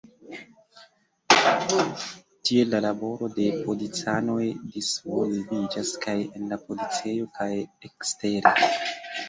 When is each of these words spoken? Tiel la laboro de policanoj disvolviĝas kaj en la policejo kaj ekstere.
Tiel 1.31 2.73
la 2.75 2.79
laboro 2.87 3.29
de 3.37 3.45
policanoj 3.67 4.39
disvolviĝas 4.79 5.95
kaj 6.09 6.19
en 6.25 6.51
la 6.57 6.61
policejo 6.67 7.33
kaj 7.39 7.51
ekstere. 7.93 8.59